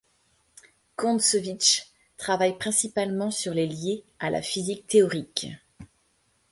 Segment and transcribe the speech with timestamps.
[0.95, 5.45] Kontsevitch travaille principalement sur les liés à la physique théorique.